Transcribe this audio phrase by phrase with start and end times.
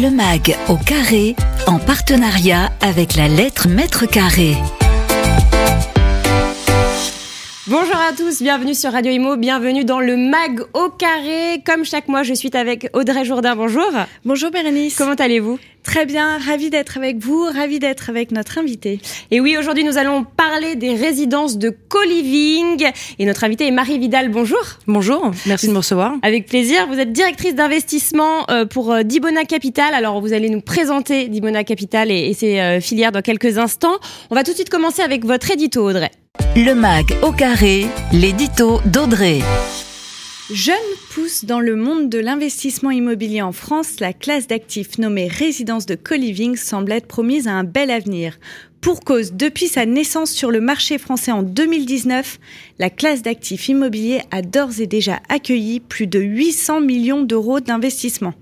[0.00, 1.34] Le MAG au carré,
[1.66, 4.54] en partenariat avec la lettre mètre carré.
[7.70, 11.62] Bonjour à tous, bienvenue sur Radio Imo, bienvenue dans le MAG au carré.
[11.66, 13.56] Comme chaque mois, je suis avec Audrey Jourdain.
[13.56, 13.90] Bonjour.
[14.24, 14.96] Bonjour Bérénice.
[14.96, 15.58] Comment allez-vous?
[15.82, 19.00] Très bien, ravi d'être avec vous, ravi d'être avec notre invité.
[19.30, 22.86] Et oui, aujourd'hui, nous allons parler des résidences de co-living.
[23.18, 24.30] Et notre invité est Marie Vidal.
[24.30, 24.62] Bonjour.
[24.86, 26.14] Bonjour, merci de me recevoir.
[26.22, 26.86] Avec plaisir.
[26.86, 29.92] Vous êtes directrice d'investissement euh, pour euh, Dibona Capital.
[29.92, 33.98] Alors, vous allez nous présenter Dibona Capital et ses euh, filières dans quelques instants.
[34.30, 36.10] On va tout de suite commencer avec votre édito, Audrey.
[36.60, 39.40] Le MAG au carré, l'édito d'Audrey.
[40.50, 40.76] Jeune
[41.14, 45.94] pousse dans le monde de l'investissement immobilier en France, la classe d'actifs nommée résidence de
[45.94, 48.38] co-living semble être promise à un bel avenir.
[48.80, 52.38] Pour cause, depuis sa naissance sur le marché français en 2019,
[52.78, 58.34] la classe d'actifs immobiliers a d'ores et déjà accueilli plus de 800 millions d'euros d'investissement.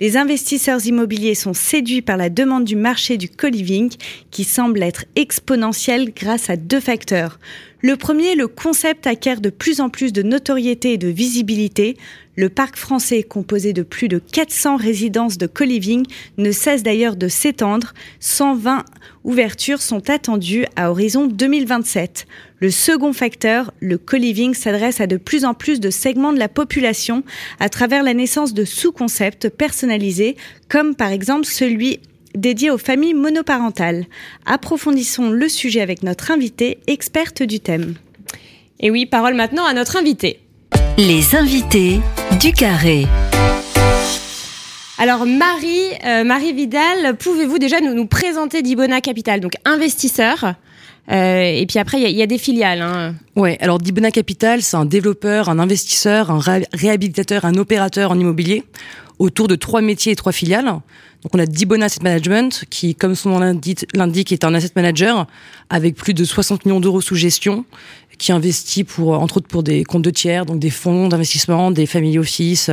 [0.00, 3.90] Les investisseurs immobiliers sont séduits par la demande du marché du co-living
[4.30, 7.40] qui semble être exponentielle grâce à deux facteurs.
[7.80, 11.96] Le premier, le concept acquiert de plus en plus de notoriété et de visibilité.
[12.36, 16.04] Le parc français, composé de plus de 400 résidences de co-living,
[16.36, 17.92] ne cesse d'ailleurs de s'étendre.
[18.20, 18.84] 120
[19.24, 22.26] ouvertures sont attendues à horizon 2027.
[22.60, 26.48] Le second facteur, le co-living s'adresse à de plus en plus de segments de la
[26.48, 27.22] population
[27.60, 30.36] à travers la naissance de sous-concepts personnalisés,
[30.68, 32.00] comme par exemple celui
[32.34, 34.06] dédié aux familles monoparentales.
[34.44, 37.94] Approfondissons le sujet avec notre invitée, experte du thème.
[38.80, 40.40] Et oui, parole maintenant à notre invité.
[40.96, 42.00] Les invités
[42.40, 43.06] du carré.
[44.98, 50.54] Alors Marie, euh, Marie Vidal, pouvez-vous déjà nous, nous présenter Dibona Capital, donc investisseur
[51.10, 52.82] euh, et puis après, il y, a des filiales.
[52.82, 53.14] Hein.
[53.34, 58.18] Ouais, alors Dibona Capital, c'est un développeur, un investisseur, un ré réhabilitateur, un opérateur en
[58.18, 58.64] immobilier
[59.18, 60.66] autour de trois métiers et trois filiales.
[60.66, 63.38] Donc on a Dibona Asset Management, qui, comme son nom
[63.94, 65.26] l'indique, est un asset manager
[65.70, 67.64] avec plus de 60 millions d'euros sous gestion,
[68.18, 71.86] qui investit pour, entre autres, pour des comptes de tiers, donc des fonds d'investissement, des
[71.86, 72.70] family office,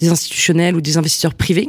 [0.00, 1.68] des institutionnels ou des investisseurs privés.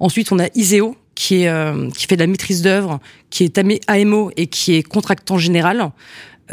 [0.00, 3.60] Ensuite, on a Iseo, qui, est, euh, qui fait de la maîtrise d'œuvre, qui est
[3.86, 5.90] AMO et qui est contractant général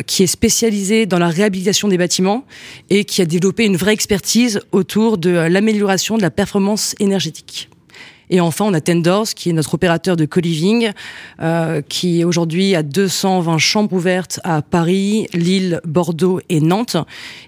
[0.08, 2.46] qui est spécialisé dans la réhabilitation des bâtiments
[2.90, 7.70] et qui a développé une vraie expertise autour de l'amélioration de la performance énergétique.
[8.30, 10.92] Et enfin, on a Tendors, qui est notre opérateur de co-living,
[11.42, 16.96] euh, qui aujourd'hui a 220 chambres ouvertes à Paris, Lille, Bordeaux et Nantes,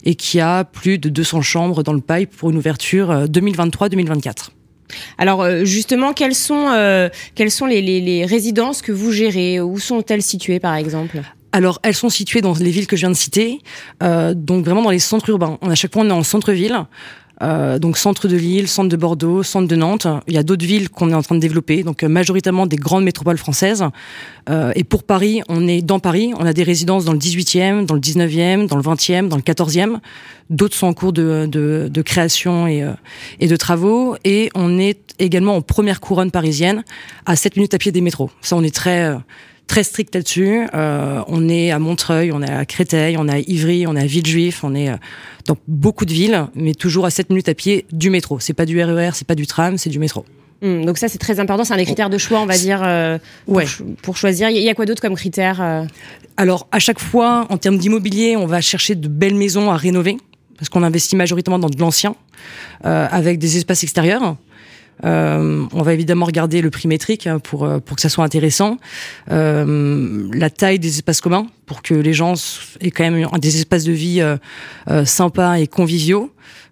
[0.03, 4.49] et qui a plus de 200 chambres dans le pipe pour une ouverture 2023-2024.
[5.17, 7.09] Alors euh, justement, quelles sont, euh,
[7.49, 9.59] sont les, résidences que vous gérez?
[9.59, 11.21] Où sont-elles situées par exemple?
[11.55, 13.59] Alors, elles sont situées dans les villes que je viens de citer,
[14.01, 15.59] euh, donc vraiment dans les centres urbains.
[15.61, 16.85] À chaque fois, on est en centre-ville.
[17.43, 20.07] Euh, donc centre de Lille, centre de Bordeaux, centre de Nantes.
[20.27, 22.77] Il y a d'autres villes qu'on est en train de développer, donc euh, majoritairement des
[22.77, 23.83] grandes métropoles françaises.
[24.49, 27.85] Euh, et pour Paris, on est dans Paris, on a des résidences dans le 18e,
[27.85, 29.97] dans le 19e, dans le 20e, dans le 14e.
[30.49, 32.85] D'autres sont en cours de, de, création et,
[33.39, 34.15] et de travaux.
[34.23, 36.83] Et on est également en première couronne parisienne,
[37.25, 38.29] à 7 minutes à pied des métros.
[38.41, 39.15] Ça, on est très
[39.73, 40.67] très strict là-dessus.
[40.75, 44.01] Euh, on est à Montreuil, on est à Créteil, on est à Ivry, on est
[44.01, 44.95] à Villejuif, on est euh,
[45.47, 48.39] dans beaucoup de villes, mais toujours à 7 minutes à pied du métro.
[48.39, 50.25] C'est pas du RER, c'est pas du tram, c'est du métro.
[50.61, 52.81] Mmh, donc ça c'est très important, c'est un des critères de choix, on va dire,
[52.85, 53.65] euh, pour, Ouais.
[53.65, 54.51] cho- pour choisir.
[54.51, 55.85] Il y a quoi d'autre comme critères euh?
[56.37, 60.17] Alors à chaque fois, en termes d'immobilier, on va chercher de belles maisons à rénover
[60.55, 62.15] parce qu'on investit majoritairement dans de l'ancien
[62.85, 64.35] euh, avec des espaces extérieurs.
[65.03, 68.23] Euh, on va évidemment regarder le prix métrique hein, pour euh, pour que ça soit
[68.23, 68.77] intéressant,
[69.31, 72.33] euh, la taille des espaces communs pour que les gens
[72.81, 74.37] aient quand même des espaces de vie euh,
[74.89, 76.31] euh, sympas et conviviaux.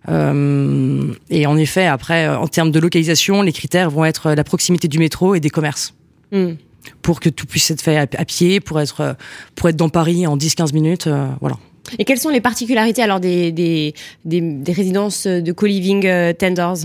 [0.10, 4.88] Euh, et en effet, après, en termes de localisation, les critères vont être la proximité
[4.88, 5.94] du métro et des commerces
[6.34, 6.54] Mmh.
[7.02, 9.18] pour que tout puisse être fait à, à pied, pour être
[9.56, 11.10] pour être dans Paris en 10-15 minutes,
[11.42, 11.58] voilà.
[12.00, 13.94] Et quelles sont les particularités alors des, des,
[14.68, 16.78] résidences de co-living euh, Tendors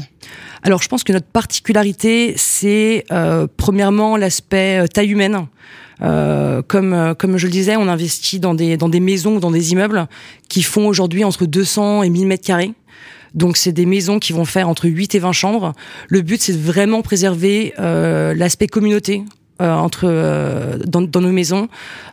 [0.62, 5.46] Alors, je pense que notre particularité, c'est euh, premièrement l'aspect euh, taille humaine.
[5.98, 9.72] Comme comme je le disais, on investit dans des dans des maisons ou dans des
[9.72, 10.08] immeubles
[10.50, 12.72] qui font aujourd'hui entre 200 et 1000 mètres carrés.
[13.32, 15.72] Donc c'est des maisons qui vont faire entre 8 et 20 chambres.
[16.08, 19.22] Le but c'est de vraiment préserver l'aspect communauté
[19.62, 21.68] euh, entre euh, dans, dans nos maisons,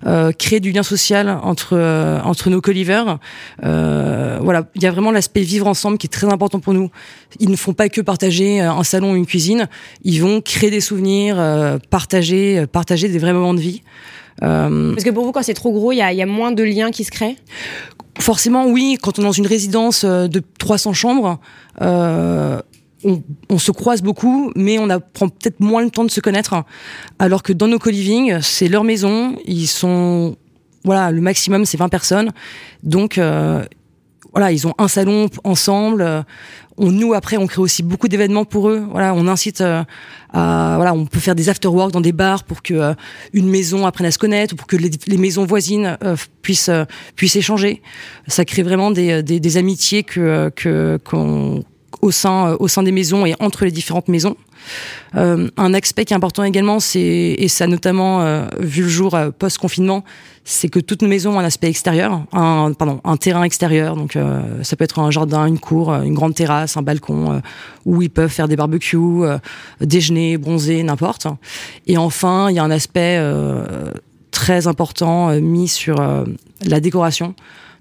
[0.06, 3.18] euh, créer du lien social entre euh, entre nos co-livers.
[3.66, 6.90] Euh, voilà, il y a vraiment l'aspect vivre ensemble qui est très important pour nous.
[7.40, 9.68] Ils ne font pas que partager euh, un salon ou une cuisine,
[10.04, 13.82] ils vont créer des souvenirs, euh, partager partager des vrais moments de vie.
[14.42, 16.52] Euh, Parce que pour vous, quand c'est trop gros, il y a, y a moins
[16.52, 17.38] de liens qui se créent?
[18.20, 18.98] Forcément, oui.
[19.02, 21.40] Quand on est dans une résidence de 300 chambres,
[21.82, 22.60] euh,
[23.04, 26.56] on, se croise beaucoup, mais on prend peut-être moins le temps de se connaître.
[27.20, 30.36] Alors que dans nos co-living, c'est leur maison, ils sont,
[30.84, 32.32] voilà, le maximum c'est 20 personnes.
[32.84, 33.64] Donc, euh,
[34.32, 36.26] voilà, ils ont un salon ensemble.
[36.78, 38.84] On, nous après, on crée aussi beaucoup d'événements pour eux.
[38.90, 39.84] Voilà, on incite euh,
[40.32, 42.94] à, voilà, on peut faire des after work dans des bars pour que euh,
[43.34, 45.98] une maison apprenne à se connaître, ou pour que les, maisons voisines
[46.42, 46.72] puissent
[47.16, 47.84] puissent échanger.
[48.28, 50.52] Ça crée vraiment des, amitiés que
[51.06, 51.64] qu'on
[52.04, 54.36] au sein, euh, au sein des maisons et entre les différentes maisons.
[55.16, 59.18] Euh, un aspect qui est important également, c'est et ça notamment euh, vu le jour
[59.40, 60.04] post confinement,
[60.44, 63.96] c'est que toutes nos maisons ont un aspect extérieur, un pardon, un terrain extérieur.
[63.96, 64.18] Donc
[64.62, 67.42] ça peut être un jardin, une cour, une grande terrasse, un balcon
[67.86, 69.24] où ils peuvent faire des barbecues,
[69.80, 71.28] déjeuner, bronzer, n'importe.
[71.88, 73.22] Et enfin, il y a un aspect
[74.32, 75.96] très important mis sur
[76.66, 77.36] la décoration.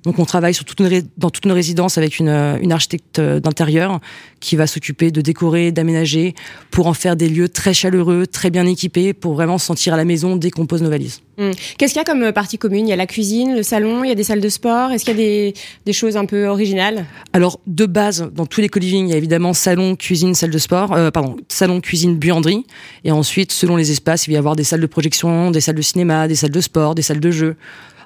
[0.04, 0.82] Donc on travaille sur toute
[1.16, 4.00] dans toutes nos résidences avec une, une architecte d'intérieur
[4.40, 6.34] qui va s'occuper de décorer, d'aménager
[6.70, 9.96] pour en faire des lieux très chaleureux, très bien équipés pour vraiment se sentir à
[9.96, 11.20] la maison dès qu'on pose nos valises.
[11.38, 11.52] Hum.
[11.78, 12.86] Qu'est-ce qu'il y a comme partie commune?
[12.86, 14.90] Il y a la cuisine, le salon, il y a des salles de sport?
[14.90, 15.54] Est-ce qu'il y a des,
[15.86, 17.06] des, choses un peu originales?
[17.32, 20.58] Alors de base, dans tous les co-living, il y a évidemment salon, cuisine, salle de
[20.58, 22.66] sport, euh, pardon, salon, cuisine, buanderie.
[23.04, 25.76] Et ensuite, selon les espaces, il va y avoir des salles de projection, des salles
[25.76, 27.56] de cinéma, des salles de sport, des salles de jeux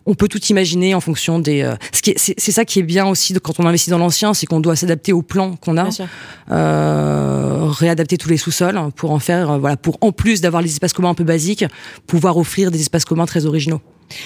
[0.06, 1.62] on peut tout imaginer en fonction des.
[1.62, 4.76] Euh, c'est ça qui est bien aussi quand on investit dans l'ancien, c'est qu'on doit
[4.76, 5.88] s'adapter au plan qu'on a,
[6.50, 10.70] euh, réadapter tous les sous-sols pour en faire, euh, voilà, pour en plus d'avoir les
[10.70, 11.64] espaces communs un peu basiques,
[12.06, 13.80] pouvoir offrir des espaces communs très originaux.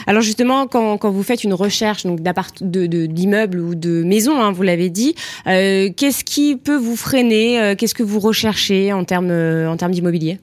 [0.06, 4.52] Alors justement, quand, quand vous faites une recherche donc d'immeubles de, ou de maisons, hein,
[4.52, 5.14] vous l'avez dit,
[5.46, 10.38] euh, qu'est-ce qui peut vous freiner Qu'est-ce que vous recherchez en termes en termes d'immobilier?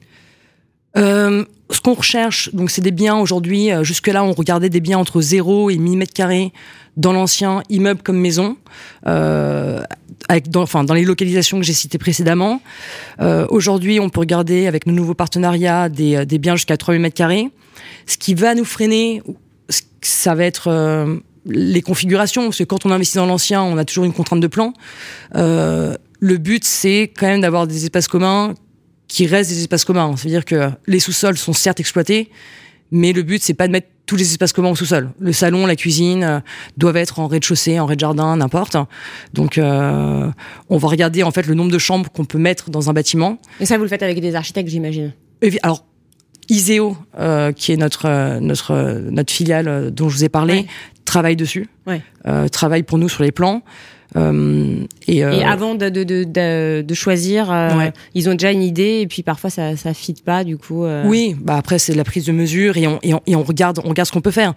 [0.98, 3.70] Euh, ce qu'on recherche, donc c'est des biens aujourd'hui.
[3.70, 6.52] Euh, jusque-là, on regardait des biens entre 0 et 1000 mètres carrés
[6.98, 8.56] dans l'ancien immeuble comme maison,
[9.06, 9.80] euh,
[10.28, 12.60] avec dans, enfin dans les localisations que j'ai citées précédemment.
[13.20, 17.00] Euh, aujourd'hui, on peut regarder avec nos nouveaux partenariats des, euh, des biens jusqu'à 3000
[17.00, 17.50] mètres carrés.
[18.06, 19.22] Ce qui va nous freiner,
[20.02, 24.04] ça va être les configurations, parce que quand on investit dans l'ancien, on a toujours
[24.04, 24.72] une contrainte de plan.
[25.34, 28.54] le but, c'est quand même d'avoir des espaces communs
[29.08, 30.14] qui restent des espaces communs.
[30.16, 32.30] C'est-à-dire que les sous-sols sont certes exploités,
[32.90, 35.10] mais le but c'est pas de mettre tous les espaces communs au sous-sol.
[35.20, 36.40] Le salon, la cuisine euh,
[36.78, 38.76] doivent être en rez-de-chaussée, en rez-de-jardin, n'importe.
[39.34, 40.30] Donc, euh,
[40.70, 43.38] on va regarder en fait le nombre de chambres qu'on peut mettre dans un bâtiment.
[43.60, 45.12] Et ça, vous le faites avec des architectes, j'imagine?
[45.62, 45.84] Alors,
[46.48, 50.66] Iseo, euh, qui est notre notre notre filiale dont je vous ai parlé,
[51.08, 51.66] travaille dessus.
[51.86, 52.02] Ouais.
[52.26, 53.62] Euh, travaille pour nous sur les plans.
[54.16, 57.52] Euh, et, euh, et, avant de, de, de, de choisir,
[58.14, 60.86] ils ont déjà une idée et puis parfois ça ça fit pas du coup.
[61.04, 63.80] Oui, bah après c'est la prise de mesure et on, et on, et on regarde
[63.84, 64.54] on regarde ce qu'on peut faire.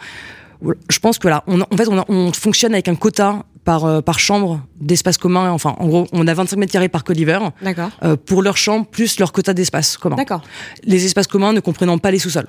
[0.89, 4.19] Je pense que là, on, en fait, on, on, fonctionne avec un quota par par
[4.19, 5.50] chambre d'espace commun.
[5.50, 7.39] Enfin, en gros, on a 25 mètres carrés par coliver.
[7.62, 7.89] D'accord.
[8.25, 10.15] pour leur chambre plus leur quota d'espace commun.
[10.15, 10.44] D'accord.
[10.86, 12.48] Les espaces communs ne comprenant pas les sous-sols.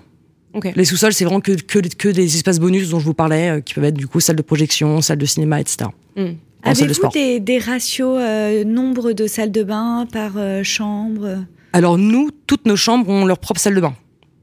[0.55, 0.73] Okay.
[0.77, 3.75] Les sous-sols, c'est vraiment que, que, que des espaces bonus dont je vous parlais, qui
[3.75, 5.91] peuvent être du coup salle de projection, salle de cinéma, etc.
[6.17, 6.33] Mm.
[6.63, 11.45] Avez-vous des, des, ratios, euh, nombre de salles de bain par euh, chambre?
[11.73, 13.95] Alors nous, toutes nos chambres ont leur propre salle de bain.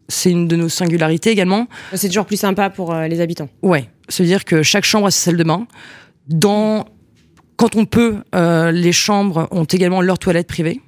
[0.09, 1.67] C'est une de nos singularités également.
[1.94, 3.47] C'est toujours plus sympa pour euh, les habitants.
[3.61, 5.67] Ouais, c'est-à-dire que chaque chambre a sa salle de bain.
[6.27, 6.85] Dans,
[7.56, 10.81] quand on peut, euh, les chambres ont également leur toilette privée.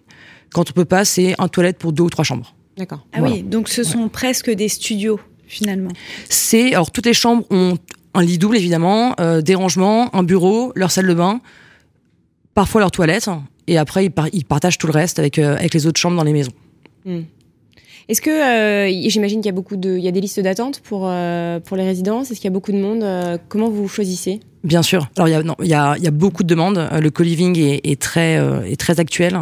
[0.53, 2.55] Quand on peut pas, c'est un toilette pour deux ou trois chambres.
[2.77, 3.05] D'accord.
[3.13, 3.35] Ah voilà.
[3.35, 4.09] oui, donc ce sont ouais.
[4.09, 5.91] presque des studios finalement.
[6.29, 7.77] C'est alors toutes les chambres ont
[8.13, 11.41] un lit double évidemment, euh, des rangements, un bureau, leur salle de bain,
[12.53, 13.29] parfois leur toilette,
[13.67, 16.17] et après ils, par ils partagent tout le reste avec, euh, avec les autres chambres
[16.17, 16.53] dans les maisons.
[17.05, 17.19] Mmh.
[18.09, 20.81] Est-ce que euh, j'imagine qu'il y a beaucoup de, il y a des listes d'attente
[20.81, 22.31] pour euh, pour les résidences.
[22.31, 24.39] Est-ce qu'il y a beaucoup de monde euh, Comment vous choisissez?
[24.63, 25.09] Bien sûr.
[25.17, 26.87] Alors il y a non, il y a, il y a beaucoup de demandes.
[26.91, 28.35] Le co-living est, est, très
[28.69, 29.39] est très actuel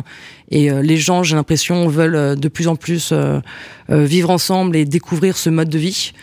[0.50, 3.12] et les gens, j'ai l'impression, veulent de plus en plus
[3.90, 6.14] vivre ensemble et découvrir ce mode de vie.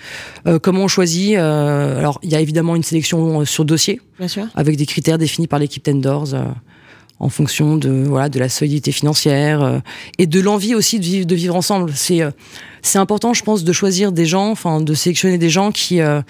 [0.62, 1.36] comment on choisit?
[1.36, 4.46] Alors il y a évidemment une sélection sur dossier, Bien sûr.
[4.54, 6.34] avec des critères définis par l'équipe Tendors
[7.18, 9.78] en fonction de voilà de la solidité financière euh,
[10.18, 11.92] et de l'envie aussi de vivre de vivre ensemble.
[11.94, 12.30] C'est euh,
[12.82, 16.23] c'est important, je pense, de choisir des gens, enfin de sélectionner des gens qui, euh,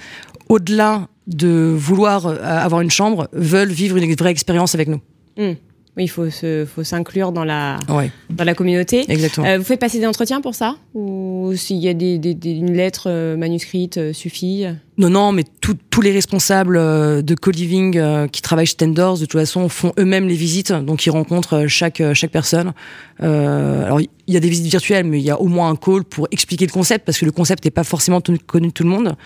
[0.48, 5.00] au-delà de vouloir avoir une chambre, veulent vivre une vraie expérience avec nous.
[5.36, 5.52] Mmh.
[5.96, 8.10] Oui, il faut se, faut s'inclure dans la, ouais.
[8.28, 9.10] dans la communauté.
[9.10, 9.46] Exactement.
[9.46, 10.76] Euh, vous faites passer des entretiens pour ça?
[10.92, 14.66] Ou s'il y a des, des, des, une lettre euh, manuscrite euh, suffit?
[14.98, 19.70] Non, non, mais tous les responsables de co-living qui travaillent chez Tendors, de toute façon,
[19.70, 20.72] font eux-mêmes les visites.
[20.72, 22.72] Donc, ils rencontrent chaque, chaque personne.
[23.18, 26.04] alors, il y a des visites virtuelles, mais il y a au moins un call
[26.04, 28.90] pour expliquer le concept, parce que le concept n'est pas forcément connu de tout le
[28.90, 29.16] monde.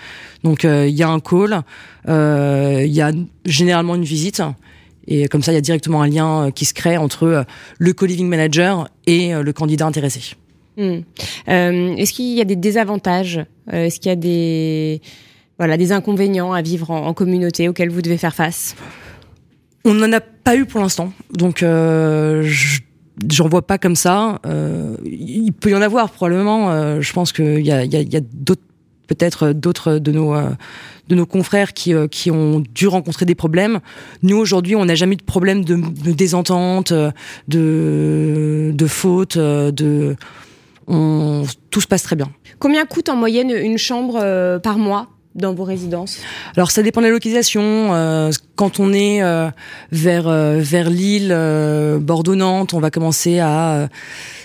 [0.45, 1.63] Donc, il y a un call,
[2.07, 3.13] il y a
[3.45, 4.43] généralement une visite.
[5.11, 7.45] Et comme ça, il y a directement un lien qui se crée entre
[7.79, 10.37] le co-living manager et le candidat intéressé.
[10.77, 11.01] Hmm.
[11.47, 15.03] Est-ce qu'il y a des désavantages Est-ce qu'il y a des
[15.61, 18.75] voilà des inconvénients à vivre en, communauté auxquels vous devez faire face?
[19.85, 22.51] On n'en a pas eu pour l'instant, donc euh,
[23.31, 24.41] j'en vois pas comme ça.
[24.47, 26.71] Euh, il peut y en avoir probablement.
[26.71, 28.63] Euh, je pense qu'il y a, y a, y a d'autres
[29.11, 30.35] peut-être d'autres de nos
[31.09, 33.81] de nos confrères qui qui ont dû rencontrer des problèmes.
[34.23, 36.93] Nous aujourd'hui, on n'a jamais eu de problème de, désentente,
[37.49, 40.17] de de faute, de
[40.87, 42.31] tout se passe très bien.
[42.59, 45.09] Combien coûte en moyenne une chambre par mois?
[45.41, 46.19] Dans vos résidences
[46.57, 47.63] Alors ça dépend de la localisation.
[47.63, 49.51] Euh, quand on est euh,
[49.91, 51.35] vers euh, vers Lille,
[52.01, 53.89] Bordeaux-Nantes, on va commencer à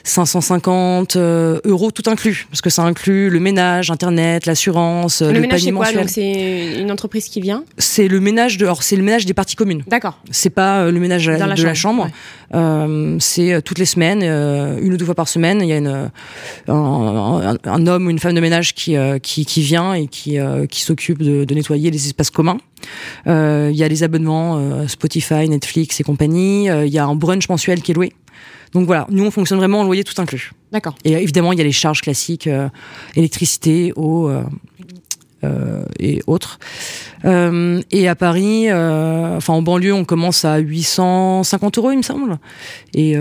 [0.04, 5.64] 550 euros tout inclus, parce que ça inclut le ménage, internet, l'assurance, le, le ménage
[5.64, 9.26] c'est quoi Donc c'est une entreprise qui vient C'est le ménage de, c'est le ménage
[9.26, 9.84] des parties communes.
[9.88, 10.20] D'accord.
[10.32, 12.10] C'est pas le ménage Dans de la chambre.
[13.20, 16.12] C'est toutes les semaines, une ou deux fois par semaine, il y a une
[16.68, 20.38] un, un, homme ou une femme de ménage qui qui, qui vient et qui
[20.70, 22.58] qui s'occupe de, de, nettoyer les espaces communs.
[23.28, 26.70] Euh, il y a les abonnements euh, Spotify, Netflix et compagnie.
[26.70, 28.14] Euh, il y a un brunch mensuel qui est loué.
[28.74, 30.52] Donc voilà, nous on fonctionne vraiment en loyer tout inclus.
[30.72, 30.96] D'accord.
[31.06, 32.50] Et évidemment, il y a les charges classiques,
[33.16, 34.30] électricité, eau
[36.00, 36.60] et autres.
[37.24, 42.38] et à Paris, enfin en banlieue, on commence à 850 euros, il me semble.
[42.94, 43.18] Et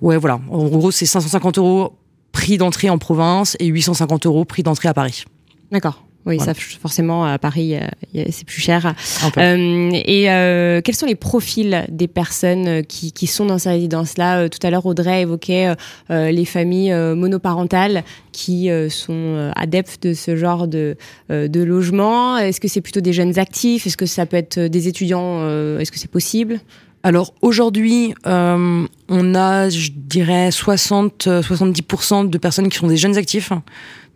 [0.00, 0.40] ouais, voilà.
[0.50, 1.92] En gros, c'est 550 euros
[2.32, 5.24] prix d'entrée en province et 850 euros prix d'entrée à Paris.
[5.70, 6.04] D'accord.
[6.28, 7.74] Oui, ça forcément à Paris,
[8.14, 8.94] c'est plus cher.
[9.38, 14.40] Euh, et euh, quels sont les profils des personnes qui, qui sont dans ces résidences-là?
[14.40, 15.74] Euh, Tout à l'heure, Audrey évoquait
[16.10, 20.96] euh, les familles euh, monoparentales qui sont adeptes de ce genre de,
[21.28, 22.38] de logement.
[22.38, 23.84] Est-ce que c'est plutôt des jeunes actifs?
[23.86, 25.40] Est-ce que ça peut être des étudiants
[25.80, 26.60] Est-ce que c'est possible?
[27.02, 33.52] Alors aujourd'hui, euh, on a, je dirais, 60-70% de personnes qui sont des jeunes actifs,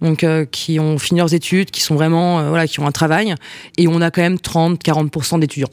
[0.01, 2.93] donc euh, qui ont fini leurs études, qui sont vraiment, euh, voilà, qui ont un
[2.93, 3.35] travail,
[3.79, 5.71] et on a quand même 30-40% d'étudiants.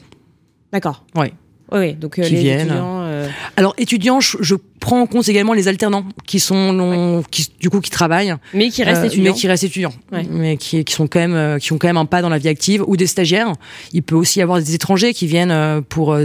[0.72, 1.04] D'accord.
[1.16, 1.28] Oui.
[1.72, 2.60] Oui, donc qui les viennent.
[2.66, 3.06] étudiants.
[3.56, 7.70] Alors étudiants, je, je, prends en compte également les alternants qui sont, non, qui du
[7.70, 9.92] coup qui travaillent, mais qui restent étudiants, mais qui restent étudiants,
[10.30, 12.48] mais qui, qui sont quand même, qui ont quand même un pas dans la vie
[12.48, 13.52] active, ou des stagiaires.
[13.92, 16.16] Il peut aussi y avoir des étrangers qui viennent pour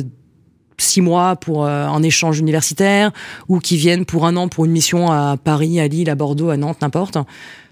[0.78, 3.12] six mois pour euh, un échange universitaire
[3.48, 6.50] ou qui viennent pour un an pour une mission à Paris, à Lille, à Bordeaux,
[6.50, 7.18] à Nantes, n'importe.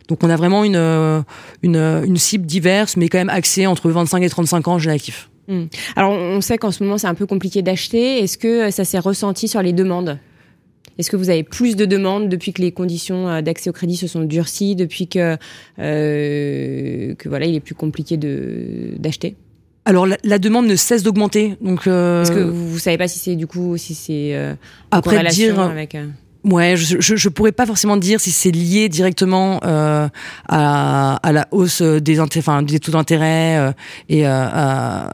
[0.08, 1.22] Donc on a vraiment une, euh,
[1.62, 5.30] une, une, cible diverse, mais quand même axée entre 25 et 35 ans jeunes actifs.
[5.48, 5.66] Hmm.
[5.96, 8.20] Alors on sait qu'en ce moment c'est un peu compliqué d'acheter.
[8.20, 10.20] Est-ce que ça s'est ressenti sur les demandes?
[10.98, 13.98] Est-ce que vous avez plus de demandes depuis que les conditions euh, d'accès au crédit
[13.98, 15.38] se sont durcies, depuis que,
[15.80, 19.36] euh, que voilà, il est plus compliqué d'acheter?
[19.86, 21.88] Alors la, demande ne cesse d'augmenter, donc.
[21.88, 22.24] Euh...
[22.24, 24.56] Est-ce que vous, vous savez pas si c'est du coup si c'est euh,
[24.92, 25.60] après dire.
[25.60, 26.08] Avec, euh...
[26.44, 30.10] Ouais, je, je, je, pourrais pas forcément dire si c'est lié directement euh,
[30.50, 33.72] à, à, la hausse des, enfin, des taux d'intérêt euh,
[34.10, 35.10] et à,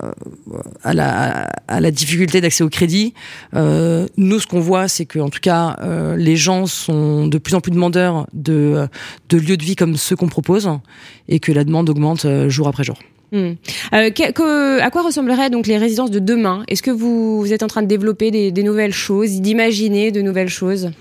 [0.83, 3.13] à, la, à la difficulté d'accès au crédit.
[3.53, 7.37] Euh, nous, ce qu'on voit, c'est que en tout cas, euh, les gens sont de
[7.37, 8.87] plus en plus demandeurs de,
[9.29, 10.67] de lieux de vie comme ceux qu'on propose
[11.27, 12.97] et que la demande augmente euh, jour après jour.
[13.31, 13.53] Hmm.
[13.93, 16.63] Euh, à quoi ressembleraient donc les résidences de demain?
[16.67, 20.91] Est-ce que vous, êtes en train de développer des, nouvelles choses, d'imaginer de nouvelles choses?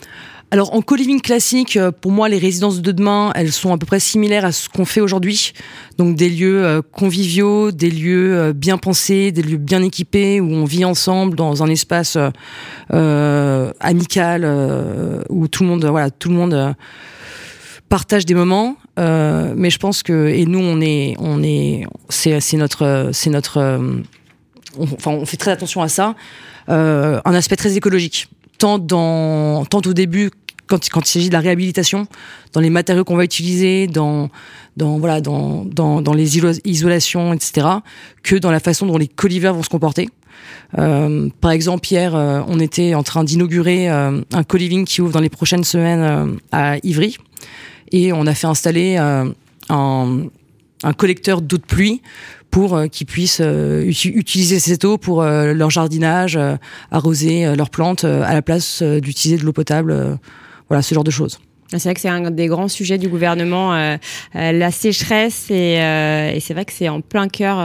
[0.51, 3.85] Alors en co-living classique, euh, pour moi, les résidences de demain, elles sont à peu
[3.85, 5.53] près similaires à ce qu'on fait aujourd'hui.
[5.99, 10.65] Donc des lieux euh, conviviaux, des lieux bien pensés, des lieux bien équipés où on
[10.65, 12.17] vit ensemble dans un espace
[12.91, 14.47] amical
[15.29, 16.75] où tout le monde, voilà, tout le monde
[17.89, 18.77] partage des moments.
[18.99, 23.59] Euh, mais je pense que et nous on est on est c'est notre c'est notre
[24.79, 26.15] on, enfin on fait très attention à ça.
[26.69, 28.29] Euh, un aspect très écologique,
[28.59, 30.31] tant dans tant au début
[30.69, 32.07] quand, il s'agit de la réhabilitation,
[32.53, 34.29] dans les matériaux qu'on va utiliser, dans
[34.77, 37.67] dans voilà dans dans, les isolations etc
[38.23, 40.09] que dans la façon dont les colivers vont se comporter.
[40.79, 45.13] Euh, par exemple hier euh, on était en train d'inaugurer euh, un coliving qui ouvre
[45.13, 47.17] dans les prochaines semaines euh, à Ivry
[47.93, 49.31] et on a fait installer euh,
[49.71, 52.03] un, collecteur d'eau de pluie
[52.51, 56.39] pour euh, qu'ils puissent euh, utiliser cette eau pour leur jardinage,
[56.91, 60.19] arroser leurs plantes à la place d'utiliser de l'eau potable.
[60.69, 61.39] voilà, ce genre de choses.
[61.71, 63.97] C'est vrai que c'est un des grands sujets du gouvernement, euh,
[64.37, 67.59] euh, la sécheresse, et, euh, et c'est vrai que c'est en plein cœur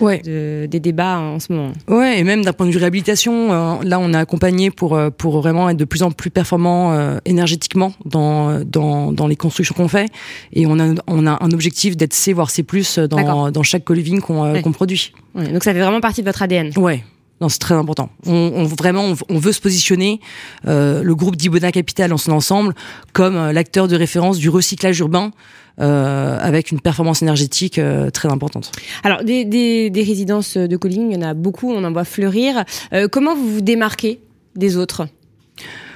[0.00, 0.20] ouais.
[0.20, 1.72] de, des débats en ce moment.
[1.88, 5.68] Ouais, et même d'un point de vue réhabilitation, là on a accompagné pour pour vraiment
[5.68, 10.10] être de plus en plus performant énergétiquement dans, dans dans les constructions qu'on fait,
[10.52, 12.64] et on a on a un objectif d'être C voire C+
[13.08, 14.62] dans dans chaque co-living qu'on ouais.
[14.62, 15.12] qu'on produit.
[15.34, 16.70] Ouais, donc ça fait vraiment partie de votre ADN.
[16.76, 17.04] Ouais.
[17.40, 18.10] Non, c'est très important.
[18.26, 20.20] On, vraiment, on, veut se positionner
[20.66, 22.74] euh, le groupe d'Ibona Capital dans son ensemble
[23.12, 25.32] comme euh, l'acteur de référence du recyclage urbain.
[25.80, 27.80] Euh, avec une performance énergétique
[28.12, 28.70] très importante.
[29.02, 32.62] Alors, des, des, résidences de cooling, il y en a beaucoup, on en voit fleurir.
[33.10, 34.20] Comment vous vous démarquez
[34.54, 35.08] des autres?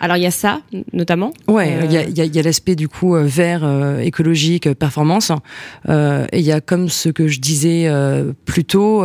[0.00, 0.60] Alors il y a ça
[0.92, 1.32] notamment.
[1.46, 5.32] Ouais, il y a, a l'aspect du coup euh, vert, euh, écologique, performance,
[5.88, 9.04] euh, et il y a comme ce que je disais euh, plus tôt,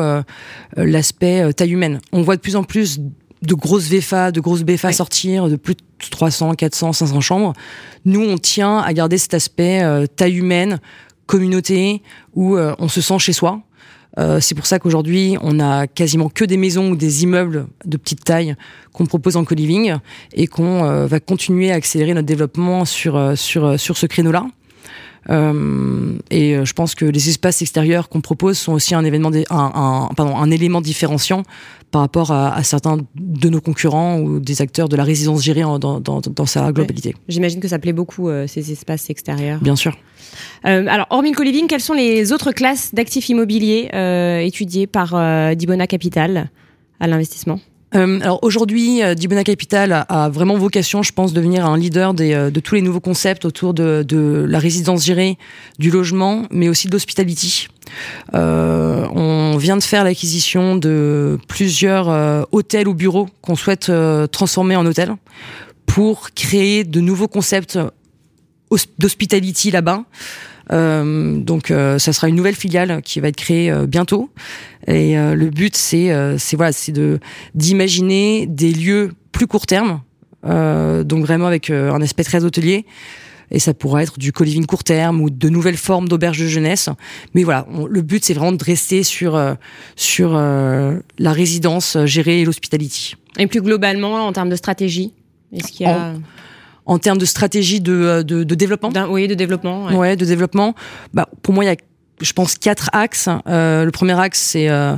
[0.76, 2.00] l'aspect taille humaine.
[2.12, 3.00] On voit de plus en plus
[3.42, 7.54] de grosses VFA, de grosses BFA sortir, de plus de 300, 400, 500 chambres.
[8.06, 9.82] Nous, on tient à garder cet aspect
[10.16, 10.80] taille humaine,
[11.26, 12.02] communauté,
[12.34, 13.62] où on se sent chez soi.
[14.20, 17.98] Euh, c'est pour ça qu'aujourd'hui, on a quasiment que des maisons ou des immeubles de
[17.98, 18.56] petite taille
[18.92, 19.96] qu'on propose en co-living
[20.34, 24.46] et qu'on euh, va continuer à accélérer notre développement sur euh, sur sur ce créneau-là.
[25.30, 30.36] et je pense que les espaces extérieurs qu'on propose sont aussi un événement, un, pardon,
[30.38, 31.44] un élément différenciant
[31.94, 35.78] par rapport à, certains de nos concurrents ou des acteurs de la résidence gérée dans,
[35.78, 37.16] dans, dans, sa globalité.
[37.30, 39.60] J'imagine que ça plaît beaucoup ces espaces extérieurs.
[39.62, 39.96] Bien sûr.
[40.66, 45.14] Euh, alors, hormis le co-living, quelles sont les autres classes d'actifs immobiliers euh, étudiées par
[45.14, 46.50] euh, Dibona Capital
[47.00, 47.60] à l'investissement?
[47.96, 52.14] Euh, alors aujourd'hui, euh, Dibona Capital a, vraiment vocation, je pense, de devenir un leader
[52.14, 55.38] des, de tous les nouveaux concepts autour de, de, la résidence gérée,
[55.78, 57.68] du logement, mais aussi de l'hospitality.
[58.34, 63.92] Euh, on vient de faire l'acquisition de plusieurs hôtels ou bureaux qu'on souhaite
[64.32, 65.16] transformer en hôtels
[65.86, 67.78] pour créer de nouveaux concepts
[68.98, 70.04] d'hospitality là-bas.
[70.72, 74.30] Euh, donc euh, ça sera une nouvelle filiale qui va être créée euh, bientôt.
[74.88, 76.94] Et euh, le but c'est c'est voilà c'est
[77.56, 80.02] d'imaginer des lieux plus court terme.
[80.44, 82.86] donc vraiment avec un aspect très hôtelier.
[83.54, 86.90] Et ça pourra être du co-living court terme ou de nouvelles formes d'auberge de jeunesse.
[87.34, 89.40] Mais voilà, le but c'est vraiment de rester sur
[89.96, 93.16] sur la résidence gérée et l'hospitality.
[93.38, 95.14] Et plus globalement en termes de stratégie,
[95.54, 96.14] est-ce qu'il y a
[96.86, 98.92] en termes de stratégie de, euh, de, de développement.
[99.10, 99.86] Oui, de développement.
[99.86, 100.76] Ouais, ouais de développement.
[101.14, 101.76] Bah, pour moi, il y a
[102.24, 103.30] je pense quatre axes.
[103.48, 104.96] Euh, le premier axe, c'est euh,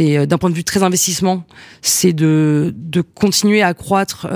[0.00, 1.44] euh, d'un point de vue très investissement,
[1.82, 2.72] c'est de
[3.14, 4.28] continuer à accroître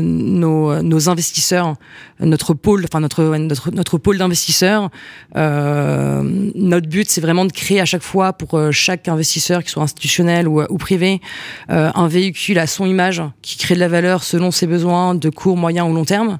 [0.00, 1.74] nos investisseurs,
[2.20, 3.24] notre pôle, enfin notre
[3.72, 4.90] notre pôle d'investisseurs.
[5.34, 10.46] Notre but, c'est vraiment de créer à chaque fois pour chaque investisseur, qu'il soit institutionnel
[10.46, 11.20] ou, ou privé,
[11.68, 15.56] un véhicule à son image qui crée de la valeur selon ses besoins de court,
[15.56, 16.38] moyen ou long terme.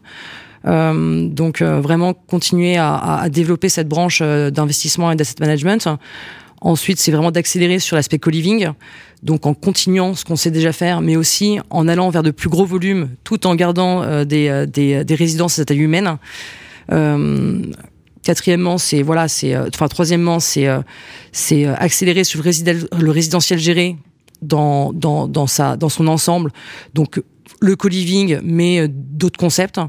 [0.66, 5.88] Euh, donc euh, vraiment continuer à, à, développer cette branche euh, d'investissement et d'asset management.
[6.60, 8.70] Ensuite, c'est vraiment d'accélérer sur l'aspect co-living,
[9.22, 12.48] donc en continuant ce qu'on sait déjà faire, mais aussi en allant vers de plus
[12.48, 16.16] gros volumes, tout en gardant des, des, des, résidences à taille humaine.
[16.90, 17.60] Euh,
[18.22, 20.68] quatrièmement, c'est voilà, c'est enfin troisièmement, c'est
[21.32, 23.96] c'est accélérer sur le, le résidentiel géré
[24.40, 26.50] dans dans dans sa dans son ensemble.
[26.94, 27.20] Donc
[27.64, 29.80] le co-living, mais euh, d'autres concepts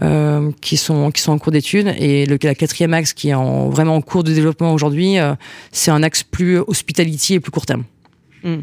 [0.00, 1.92] euh, qui sont qui sont en cours d'étude.
[1.98, 5.34] Et le la quatrième axe qui est en, vraiment en cours de développement aujourd'hui, euh,
[5.72, 7.84] c'est un axe plus hospitality et plus court terme.
[8.44, 8.58] Hmm.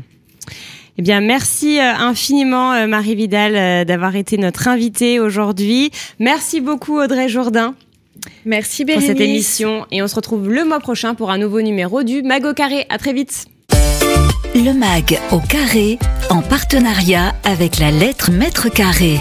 [0.98, 5.92] Eh bien, merci infiniment Marie Vidal d'avoir été notre invitée aujourd'hui.
[6.20, 7.76] Merci beaucoup Audrey Jourdain.
[8.46, 9.10] Merci Bérénice.
[9.10, 12.24] Pour cette émission et on se retrouve le mois prochain pour un nouveau numéro du
[12.24, 12.86] Mago Carré.
[12.88, 13.46] À très vite.
[14.56, 19.20] Le MAG au carré, en partenariat avec la lettre mètre carré.